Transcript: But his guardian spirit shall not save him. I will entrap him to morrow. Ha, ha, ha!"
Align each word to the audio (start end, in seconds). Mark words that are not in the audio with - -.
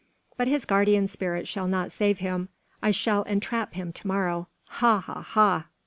But 0.35 0.47
his 0.47 0.65
guardian 0.65 1.05
spirit 1.07 1.47
shall 1.47 1.67
not 1.67 1.91
save 1.91 2.17
him. 2.17 2.49
I 2.81 2.91
will 3.05 3.21
entrap 3.25 3.75
him 3.75 3.93
to 3.93 4.07
morrow. 4.07 4.47
Ha, 4.67 4.97
ha, 4.99 5.21
ha!" 5.21 5.67